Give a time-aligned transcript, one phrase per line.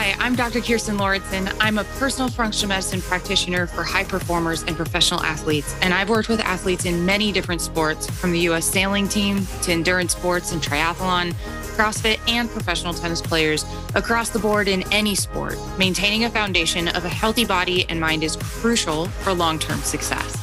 [0.00, 0.60] Hi, I'm Dr.
[0.60, 1.54] Kirstin Lauritsen.
[1.60, 5.76] I'm a personal functional medicine practitioner for high performers and professional athletes.
[5.82, 8.64] And I've worked with athletes in many different sports, from the U.S.
[8.64, 11.34] sailing team to endurance sports and triathlon,
[11.76, 15.58] CrossFit, and professional tennis players across the board in any sport.
[15.76, 20.34] Maintaining a foundation of a healthy body and mind is crucial for long term success.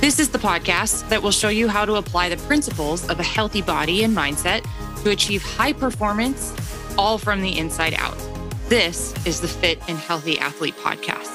[0.00, 3.22] This is the podcast that will show you how to apply the principles of a
[3.22, 4.66] healthy body and mindset
[5.04, 6.52] to achieve high performance,
[6.98, 8.33] all from the inside out.
[8.74, 11.30] This is the Fit and Healthy Athlete Podcast.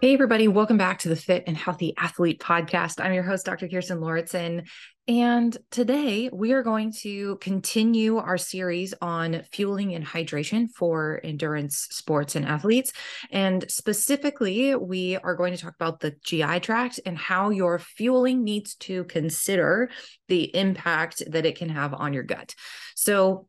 [0.00, 3.04] Hey, everybody, welcome back to the Fit and Healthy Athlete Podcast.
[3.04, 3.66] I'm your host, Dr.
[3.66, 4.68] Kirstin Lauritsen.
[5.08, 11.86] And today we are going to continue our series on fueling and hydration for endurance
[11.90, 12.92] sports and athletes.
[13.30, 18.42] And specifically, we are going to talk about the GI tract and how your fueling
[18.42, 19.90] needs to consider
[20.26, 22.56] the impact that it can have on your gut.
[22.96, 23.46] So,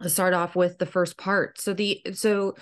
[0.00, 1.58] let's start off with the first part.
[1.58, 2.56] So, the so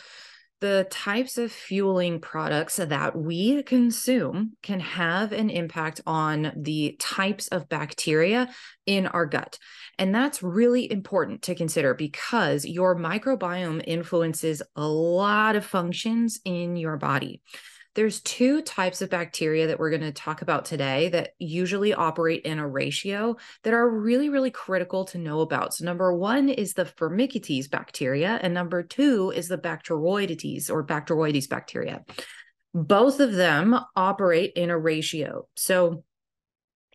[0.61, 7.49] the types of fueling products that we consume can have an impact on the types
[7.49, 8.49] of bacteria
[8.87, 9.59] in our gut.
[9.99, 16.77] And that's really important to consider because your microbiome influences a lot of functions in
[16.77, 17.43] your body.
[17.97, 22.43] There's two types of bacteria that we're going to talk about today that usually operate
[22.43, 25.73] in a ratio that are really, really critical to know about.
[25.73, 31.49] So, number one is the Firmicutes bacteria, and number two is the Bacteroidetes or Bacteroides
[31.49, 32.05] bacteria.
[32.75, 35.49] Both of them operate in a ratio.
[35.57, 36.05] So,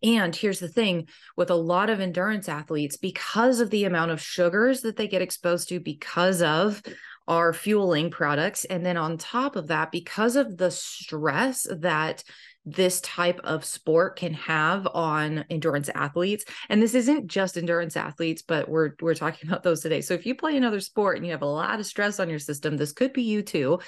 [0.03, 4.21] and here's the thing with a lot of endurance athletes, because of the amount of
[4.21, 6.83] sugars that they get exposed to, because of
[7.31, 8.65] our fueling products.
[8.65, 12.25] And then on top of that, because of the stress that
[12.65, 18.43] this type of sport can have on endurance athletes and this isn't just endurance athletes
[18.43, 20.01] but we're we're talking about those today.
[20.01, 22.37] So if you play another sport and you have a lot of stress on your
[22.37, 23.79] system this could be you too.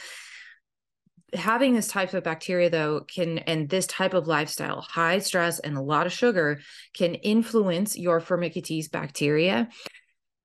[1.33, 5.75] Having this type of bacteria though can and this type of lifestyle high stress and
[5.75, 6.61] a lot of sugar
[6.95, 9.67] can influence your firmicutes bacteria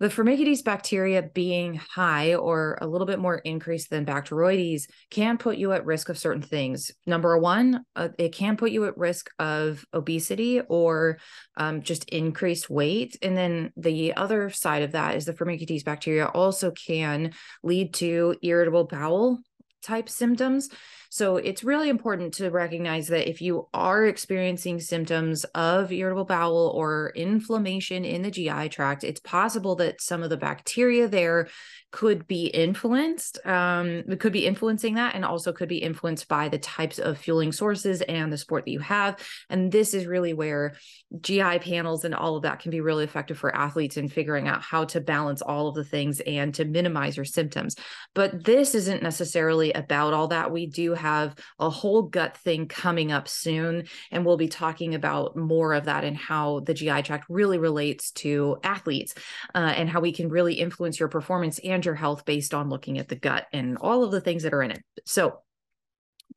[0.00, 5.58] the Firmicutes bacteria being high or a little bit more increased than Bacteroides can put
[5.58, 6.92] you at risk of certain things.
[7.06, 11.18] Number one, uh, it can put you at risk of obesity or
[11.56, 13.16] um, just increased weight.
[13.22, 17.32] And then the other side of that is the Firmicutes bacteria also can
[17.64, 19.40] lead to irritable bowel
[19.82, 20.68] type symptoms.
[21.10, 26.72] So it's really important to recognize that if you are experiencing symptoms of irritable bowel
[26.74, 31.48] or inflammation in the GI tract, it's possible that some of the bacteria there
[31.90, 33.44] could be influenced.
[33.46, 37.52] Um, could be influencing that and also could be influenced by the types of fueling
[37.52, 39.18] sources and the sport that you have.
[39.48, 40.76] And this is really where
[41.20, 44.60] GI panels and all of that can be really effective for athletes in figuring out
[44.60, 47.74] how to balance all of the things and to minimize your symptoms.
[48.14, 50.52] But this isn't necessarily about all that.
[50.52, 55.36] We do have a whole gut thing coming up soon, and we'll be talking about
[55.36, 59.14] more of that and how the GI tract really relates to athletes
[59.54, 62.98] uh, and how we can really influence your performance and your health based on looking
[62.98, 64.82] at the gut and all of the things that are in it.
[65.06, 65.40] So,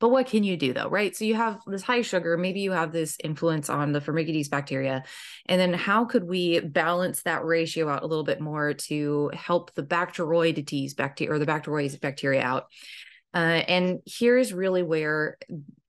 [0.00, 1.14] but what can you do though, right?
[1.14, 5.04] So you have this high sugar, maybe you have this influence on the Firmicutes bacteria.
[5.46, 9.74] And then how could we balance that ratio out a little bit more to help
[9.74, 12.64] the Bacteroidetes bacteria or the Bacteroides bacteria out?
[13.34, 15.38] Uh, and here's really where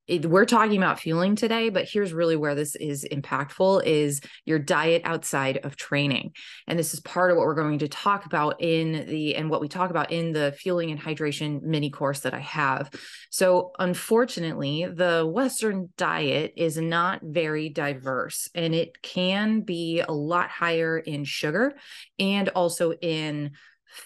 [0.05, 4.59] it, we're talking about fueling today, but here's really where this is impactful is your
[4.59, 6.33] diet outside of training.
[6.67, 9.61] And this is part of what we're going to talk about in the and what
[9.61, 12.91] we talk about in the fueling and hydration mini course that I have.
[13.29, 20.49] So, unfortunately, the western diet is not very diverse and it can be a lot
[20.49, 21.75] higher in sugar
[22.19, 23.51] and also in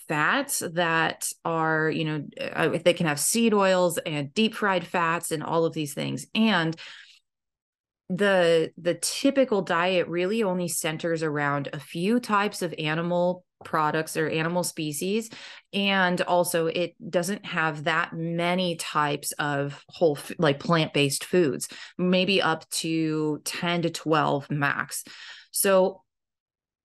[0.08, 5.31] fats that are, you know, uh, they can have seed oils and deep fried fats
[5.31, 6.25] and all of these things.
[6.36, 6.75] And
[8.09, 14.29] the the typical diet really only centers around a few types of animal products or
[14.29, 15.29] animal species
[15.73, 21.67] and also it doesn't have that many types of whole like plant-based foods
[21.97, 25.03] maybe up to 10 to 12 max
[25.52, 26.03] so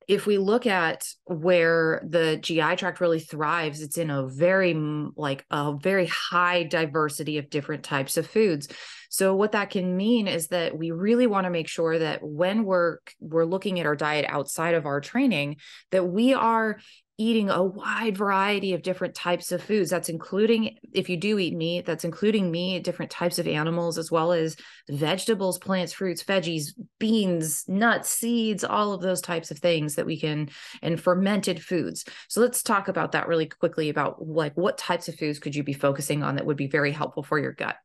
[0.08, 4.74] if we look at where the GI tract really thrives, it's in a very
[5.16, 8.68] like a very high diversity of different types of foods.
[9.10, 12.64] So what that can mean is that we really want to make sure that when
[12.64, 15.56] we're we're looking at our diet outside of our training
[15.90, 16.78] that we are
[17.22, 19.90] eating a wide variety of different types of foods.
[19.90, 24.10] That's including, if you do eat meat, that's including meat, different types of animals, as
[24.10, 24.56] well as
[24.90, 30.18] vegetables, plants, fruits, veggies, beans, nuts, seeds, all of those types of things that we
[30.18, 30.48] can,
[30.82, 32.04] and fermented foods.
[32.28, 35.62] So let's talk about that really quickly about like what types of foods could you
[35.62, 37.76] be focusing on that would be very helpful for your gut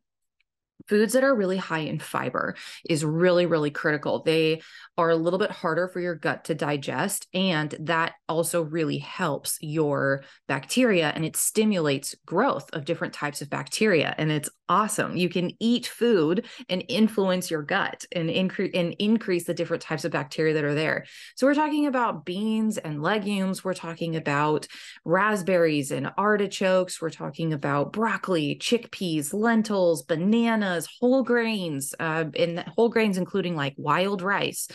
[0.88, 2.56] foods that are really high in fiber
[2.88, 4.24] is really really critical.
[4.24, 4.62] They
[4.98, 9.58] are a little bit harder for your gut to digest and that also really helps
[9.62, 15.16] your bacteria and it stimulates growth of different types of bacteria and it's awesome.
[15.16, 20.04] You can eat food and influence your gut and increase and increase the different types
[20.04, 21.06] of bacteria that are there.
[21.36, 24.68] So we're talking about beans and legumes we're talking about
[25.06, 32.64] raspberries and artichokes we're talking about broccoli chickpeas lentils bananas bananas, whole grains, uh, in
[32.76, 34.68] whole grains, including like wild rice,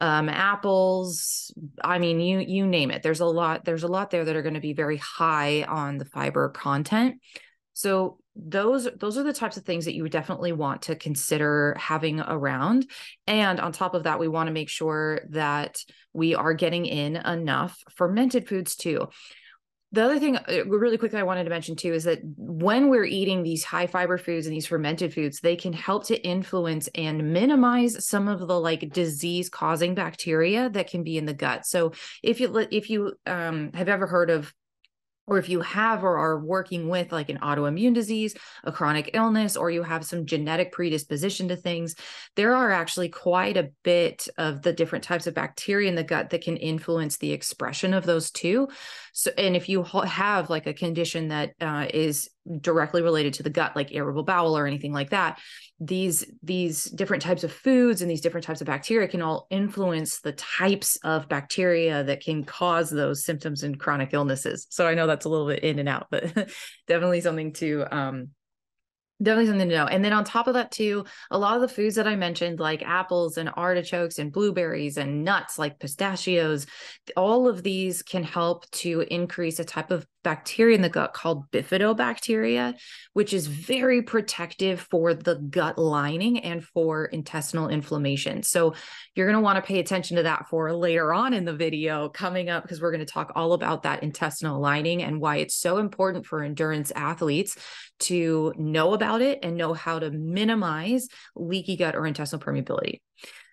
[0.00, 1.52] um, apples.
[1.82, 3.02] I mean, you you name it.
[3.02, 3.64] There's a lot.
[3.64, 7.20] There's a lot there that are going to be very high on the fiber content.
[7.72, 11.76] So those those are the types of things that you would definitely want to consider
[11.78, 12.86] having around
[13.26, 15.82] and on top of that we want to make sure that
[16.12, 19.08] we are getting in enough fermented foods too
[19.92, 23.04] the other thing, uh, really quickly, I wanted to mention too is that when we're
[23.04, 27.32] eating these high fiber foods and these fermented foods, they can help to influence and
[27.32, 31.66] minimize some of the like disease causing bacteria that can be in the gut.
[31.66, 31.92] So
[32.22, 34.54] if you if you um, have ever heard of
[35.30, 38.34] or if you have or are working with like an autoimmune disease,
[38.64, 41.94] a chronic illness, or you have some genetic predisposition to things,
[42.34, 46.30] there are actually quite a bit of the different types of bacteria in the gut
[46.30, 48.68] that can influence the expression of those two.
[49.12, 52.28] So, and if you have like a condition that uh, is
[52.60, 55.38] directly related to the gut, like irritable bowel or anything like that,
[55.78, 60.20] these these different types of foods and these different types of bacteria can all influence
[60.20, 64.66] the types of bacteria that can cause those symptoms and chronic illnesses.
[64.70, 66.24] So I know that's a little bit in and out, but
[66.86, 68.28] definitely something to um,
[69.22, 69.86] definitely something to know.
[69.86, 72.58] And then on top of that, too, a lot of the foods that I mentioned,
[72.58, 76.66] like apples and artichokes and blueberries and nuts like pistachios,
[77.16, 81.50] all of these can help to increase a type of bacteria in the gut called
[81.50, 82.78] bifidobacteria,
[83.12, 88.42] which is very protective for the gut lining and for intestinal inflammation.
[88.42, 88.74] So
[89.14, 92.08] you're going to want to pay attention to that for later on in the video
[92.08, 95.54] coming up because we're going to talk all about that intestinal lining and why it's
[95.54, 97.56] so important for endurance athletes
[98.00, 103.00] to know about it and know how to minimize leaky gut or intestinal permeability.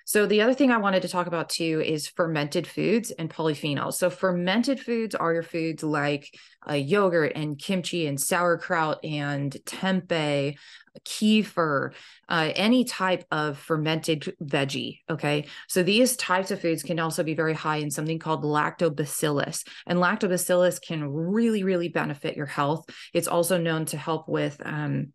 [0.07, 3.95] So the other thing I wanted to talk about too is fermented foods and polyphenols.
[3.95, 6.33] So fermented foods are your foods like
[6.67, 10.55] uh, yogurt and kimchi and sauerkraut and tempeh,
[11.03, 11.91] kefir,
[12.29, 14.99] uh, any type of fermented veggie.
[15.09, 15.47] Okay.
[15.67, 19.67] So these types of foods can also be very high in something called lactobacillus.
[19.85, 22.85] And lactobacillus can really, really benefit your health.
[23.13, 25.11] It's also known to help with um,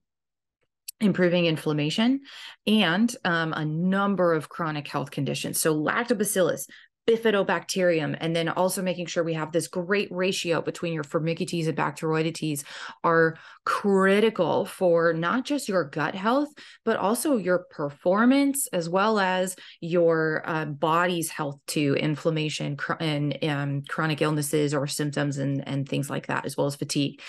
[1.03, 2.21] improving inflammation
[2.67, 5.61] and um, a number of chronic health conditions.
[5.61, 6.67] So, lactobacillus,
[7.09, 11.77] bifidobacterium, and then also making sure we have this great ratio between your Firmicutes and
[11.77, 12.63] Bacteroidetes
[13.03, 16.49] are critical for not just your gut health,
[16.85, 23.83] but also your performance as well as your uh, body's health to inflammation and um,
[23.89, 27.21] chronic illnesses or symptoms and, and things like that, as well as fatigue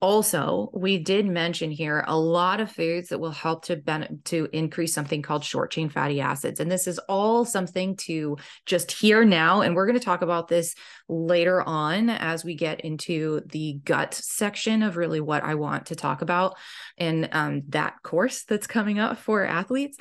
[0.00, 4.48] also we did mention here a lot of foods that will help to ben- to
[4.52, 6.60] increase something called short chain fatty acids.
[6.60, 9.62] And this is all something to just hear now.
[9.62, 10.74] And we're going to talk about this
[11.08, 15.94] later on as we get into the gut section of really what i want to
[15.94, 16.56] talk about
[16.96, 19.96] in um, that course that's coming up for athletes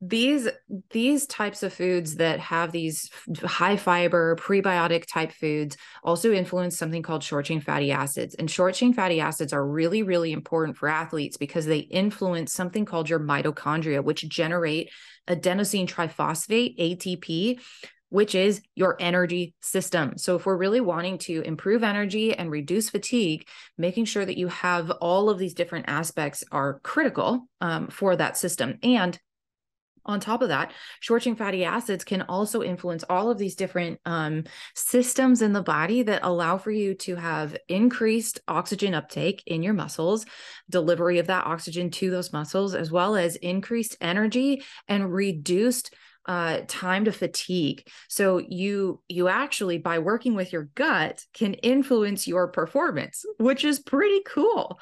[0.00, 0.46] these
[0.90, 3.10] these types of foods that have these
[3.42, 8.74] high fiber prebiotic type foods also influence something called short chain fatty acids and short
[8.74, 13.20] chain fatty acids are really really important for athletes because they influence something called your
[13.20, 14.90] mitochondria which generate
[15.28, 17.58] adenosine triphosphate ATP
[18.08, 20.16] which is your energy system.
[20.16, 24.48] So, if we're really wanting to improve energy and reduce fatigue, making sure that you
[24.48, 28.78] have all of these different aspects are critical um, for that system.
[28.82, 29.18] And
[30.06, 34.00] on top of that, short chain fatty acids can also influence all of these different
[34.06, 34.44] um,
[34.74, 39.74] systems in the body that allow for you to have increased oxygen uptake in your
[39.74, 40.24] muscles,
[40.70, 45.94] delivery of that oxygen to those muscles, as well as increased energy and reduced
[46.26, 47.86] uh, time to fatigue.
[48.08, 53.78] So you you actually by working with your gut can influence your performance, which is
[53.78, 54.80] pretty cool.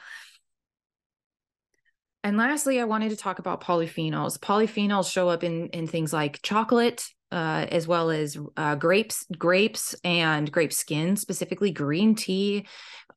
[2.25, 4.39] And lastly, I wanted to talk about polyphenols.
[4.39, 9.95] Polyphenols show up in, in things like chocolate, uh, as well as uh, grapes, grapes
[10.05, 12.67] and grape skin, specifically green tea,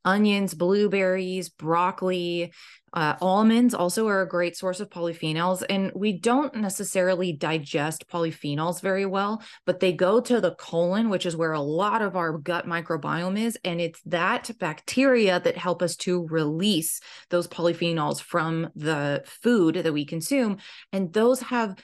[0.03, 2.51] onions, blueberries, broccoli,
[2.97, 8.81] uh, almonds also are a great source of polyphenols, and we don't necessarily digest polyphenols
[8.81, 12.39] very well, but they go to the colon, which is where a lot of our
[12.39, 13.55] gut microbiome is.
[13.63, 16.99] And it's that bacteria that help us to release
[17.29, 20.57] those polyphenols from the food that we consume.
[20.91, 21.75] And those have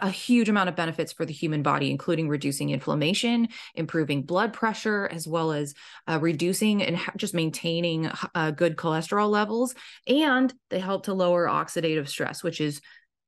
[0.00, 5.08] a huge amount of benefits for the human body, including reducing inflammation, improving blood pressure,
[5.10, 5.74] as well as
[6.06, 9.74] uh, reducing and just maintaining uh, good cholesterol levels.
[10.06, 12.80] And they help to lower oxidative stress, which is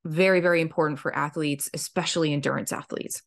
[0.05, 3.23] very, very important for athletes, especially endurance athletes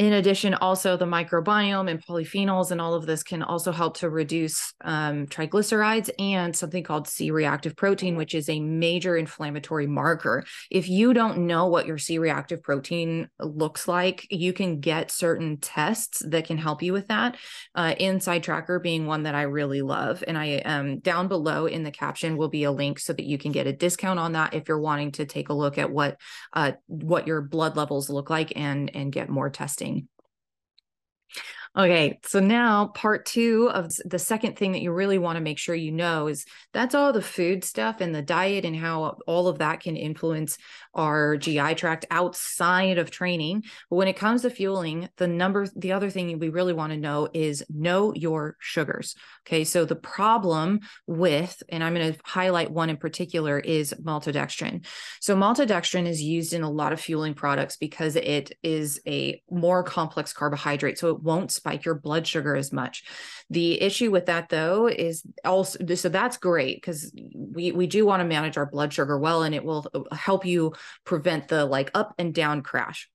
[0.00, 4.08] in addition, also the microbiome and polyphenols and all of this can also help to
[4.08, 10.46] reduce um, triglycerides and something called C reactive protein, which is a major inflammatory marker.
[10.70, 15.58] If you don't know what your C reactive protein looks like, you can get certain
[15.58, 17.36] tests that can help you with that.
[17.74, 20.24] Uh, InsideTracker being one that I really love.
[20.26, 23.36] And I um, down below in the caption will be a link so that you
[23.36, 26.18] can get a discount on that if you're wanting to take a look at what
[26.54, 30.08] uh, what your blood levels look like and and get more testing thing.
[31.76, 35.56] Okay, so now part two of the second thing that you really want to make
[35.56, 39.46] sure you know is that's all the food stuff and the diet and how all
[39.46, 40.58] of that can influence
[40.94, 43.62] our GI tract outside of training.
[43.88, 46.98] But when it comes to fueling, the number, the other thing we really want to
[46.98, 49.14] know is know your sugars.
[49.46, 54.84] Okay, so the problem with, and I'm going to highlight one in particular, is maltodextrin.
[55.20, 59.84] So maltodextrin is used in a lot of fueling products because it is a more
[59.84, 63.04] complex carbohydrate, so it won't spike your blood sugar as much.
[63.50, 68.20] The issue with that though is also so that's great because we we do want
[68.20, 70.72] to manage our blood sugar well and it will uh, help you
[71.04, 73.08] prevent the like up and down crash.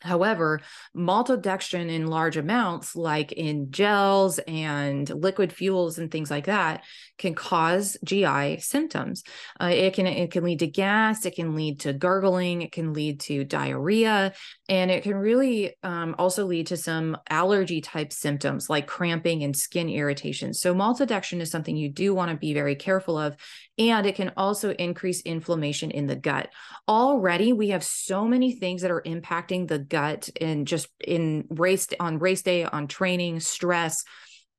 [0.00, 0.62] However,
[0.96, 6.84] maltodextrin in large amounts, like in gels and liquid fuels and things like that,
[7.20, 9.22] can cause GI symptoms.
[9.60, 12.92] Uh, it can it can lead to gas, it can lead to gurgling, it can
[12.92, 14.32] lead to diarrhea,
[14.68, 19.56] and it can really um, also lead to some allergy type symptoms like cramping and
[19.56, 20.52] skin irritation.
[20.52, 23.36] So maltodextrin is something you do want to be very careful of,
[23.78, 26.48] and it can also increase inflammation in the gut.
[26.88, 31.88] Already, we have so many things that are impacting the gut and just in race
[32.00, 34.04] on race day, on training, stress,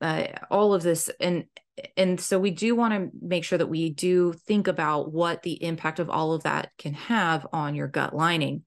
[0.02, 1.46] uh, all of this, and
[1.98, 5.64] and so we do want to make sure that we do think about what the
[5.64, 8.64] impact of all of that can have on your gut lining.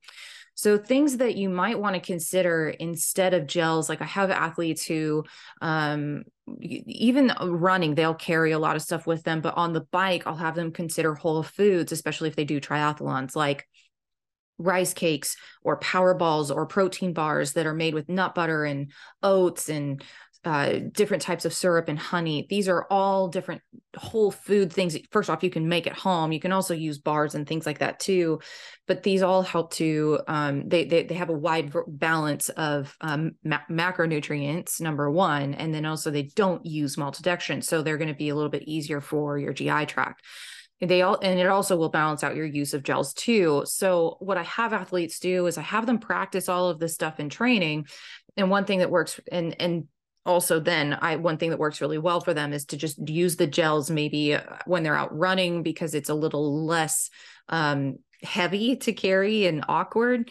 [0.56, 4.87] So things that you might want to consider instead of gels, like I have athletes
[4.87, 5.25] who
[5.61, 6.23] um,
[6.62, 10.37] even running, they'll carry a lot of stuff with them, but on the bike, I'll
[10.37, 13.66] have them consider whole foods, especially if they do triathlons, like
[14.59, 18.92] rice cakes or power balls or protein bars that are made with nut butter and
[19.23, 20.04] oats and
[20.45, 22.47] uh, different types of syrup and honey.
[22.51, 23.63] These are all different
[23.97, 24.97] whole food things.
[25.11, 26.33] First off, you can make at home.
[26.33, 28.41] You can also use bars and things like that too.
[28.87, 33.33] But these all help to um, they, they they have a wide balance of um,
[33.43, 34.81] ma- macronutrients.
[34.81, 38.35] Number one, and then also they don't use maltodextrin, so they're going to be a
[38.35, 40.23] little bit easier for your GI tract
[40.81, 44.37] they all and it also will balance out your use of gels too so what
[44.37, 47.87] i have athletes do is i have them practice all of this stuff in training
[48.37, 49.87] and one thing that works and and
[50.26, 53.37] also then i one thing that works really well for them is to just use
[53.37, 57.11] the gels maybe uh, when they're out running because it's a little less
[57.49, 60.31] um, heavy to carry and awkward.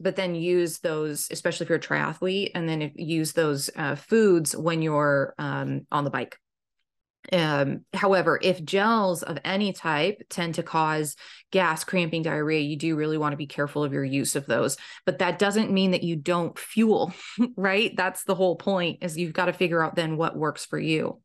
[0.00, 4.56] But then use those especially if you're a triathlete and then use those uh, foods
[4.56, 6.38] when you're um, on the bike
[7.32, 11.16] um, however, if gels of any type tend to cause
[11.50, 14.76] gas, cramping, diarrhea, you do really want to be careful of your use of those.
[15.06, 17.12] But that doesn't mean that you don't fuel,
[17.56, 17.92] right?
[17.96, 21.20] That's the whole point is you've got to figure out then what works for you.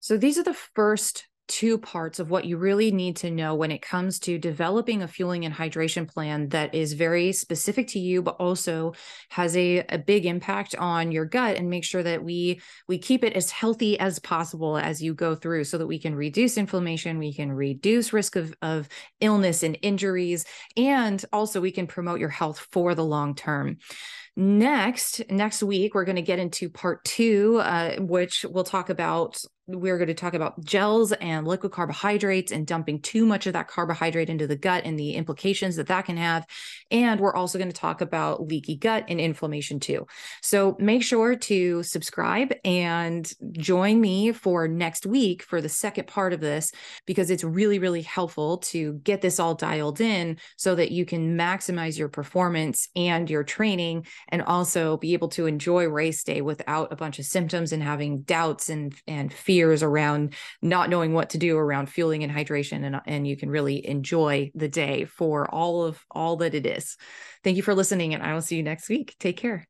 [0.00, 3.70] So these are the first two parts of what you really need to know when
[3.70, 8.20] it comes to developing a fueling and hydration plan that is very specific to you
[8.22, 8.92] but also
[9.30, 13.22] has a, a big impact on your gut and make sure that we we keep
[13.22, 17.18] it as healthy as possible as you go through so that we can reduce inflammation
[17.18, 18.88] we can reduce risk of, of
[19.20, 20.44] illness and injuries
[20.76, 23.76] and also we can promote your health for the long term
[24.38, 29.38] Next, next week, we're going to get into part two, uh, which we'll talk about
[29.68, 33.66] we're going to talk about gels and liquid carbohydrates and dumping too much of that
[33.66, 36.46] carbohydrate into the gut and the implications that that can have.
[36.90, 40.06] And we're also going to talk about leaky gut and inflammation too.
[40.40, 46.32] So make sure to subscribe and join me for next week for the second part
[46.32, 46.70] of this
[47.04, 51.36] because it's really, really helpful to get this all dialed in so that you can
[51.36, 56.92] maximize your performance and your training and also be able to enjoy race day without
[56.92, 61.38] a bunch of symptoms and having doubts and, and fears around not knowing what to
[61.38, 65.84] do around fueling and hydration and, and you can really enjoy the day for all
[65.84, 66.96] of all that it is.
[67.44, 69.14] Thank you for listening and I will see you next week.
[69.18, 69.66] Take care.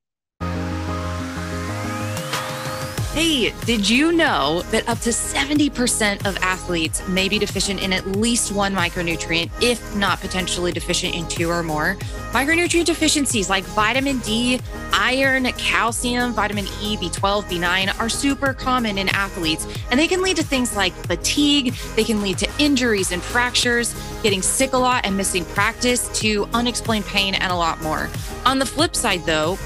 [3.16, 8.06] Hey, did you know that up to 70% of athletes may be deficient in at
[8.08, 11.96] least one micronutrient, if not potentially deficient in two or more?
[12.32, 14.60] Micronutrient deficiencies like vitamin D,
[14.92, 20.36] iron, calcium, vitamin E, B12, B9 are super common in athletes, and they can lead
[20.36, 25.06] to things like fatigue, they can lead to injuries and fractures, getting sick a lot
[25.06, 28.10] and missing practice, to unexplained pain, and a lot more.
[28.44, 29.56] On the flip side, though,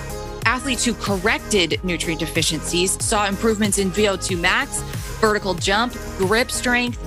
[0.44, 4.80] Athletes who corrected nutrient deficiencies saw improvements in VO2 max,
[5.20, 6.98] vertical jump, grip strength,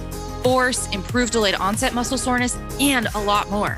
[0.43, 3.77] force, improved delayed onset muscle soreness, and a lot more.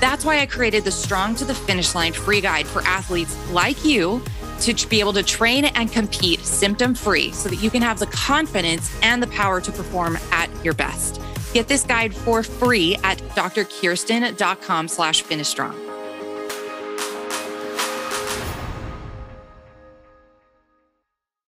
[0.00, 3.84] That's why I created the Strong to the Finish Line free guide for athletes like
[3.84, 4.22] you
[4.60, 8.06] to be able to train and compete symptom free so that you can have the
[8.06, 11.20] confidence and the power to perform at your best.
[11.52, 15.85] Get this guide for free at drkirstin.com slash finish strong.